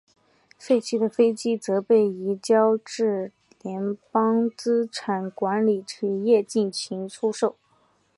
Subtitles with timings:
[0.57, 7.55] 废弃的飞机则被移交至联邦资产管理企业进行出售。